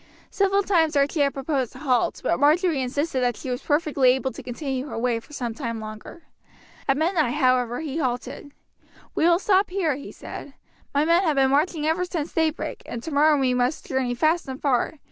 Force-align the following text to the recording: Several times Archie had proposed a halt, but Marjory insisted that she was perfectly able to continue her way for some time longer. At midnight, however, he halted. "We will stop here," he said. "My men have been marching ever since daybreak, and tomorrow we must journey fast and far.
Several 0.31 0.63
times 0.63 0.95
Archie 0.95 1.19
had 1.19 1.35
proposed 1.35 1.75
a 1.75 1.77
halt, 1.77 2.21
but 2.23 2.39
Marjory 2.39 2.81
insisted 2.81 3.19
that 3.19 3.37
she 3.37 3.51
was 3.51 3.61
perfectly 3.61 4.09
able 4.13 4.31
to 4.31 4.41
continue 4.41 4.87
her 4.87 4.97
way 4.97 5.19
for 5.19 5.31
some 5.31 5.53
time 5.53 5.79
longer. 5.79 6.23
At 6.87 6.97
midnight, 6.97 7.35
however, 7.35 7.81
he 7.81 7.99
halted. 7.99 8.51
"We 9.13 9.25
will 9.25 9.37
stop 9.37 9.69
here," 9.69 9.95
he 9.95 10.11
said. 10.11 10.55
"My 10.91 11.05
men 11.05 11.21
have 11.21 11.35
been 11.35 11.51
marching 11.51 11.85
ever 11.85 12.03
since 12.03 12.33
daybreak, 12.33 12.81
and 12.87 13.03
tomorrow 13.03 13.39
we 13.39 13.53
must 13.53 13.85
journey 13.85 14.15
fast 14.15 14.47
and 14.47 14.59
far. 14.59 14.95